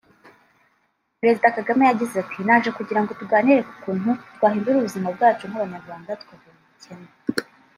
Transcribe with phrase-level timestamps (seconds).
[1.19, 6.63] Perezida Kagame yagize ati “Naje kugirango tuganire ku kuntu twahindura ubuzima bwacu nk’abanyarwanda tukava mu
[6.69, 7.07] bukene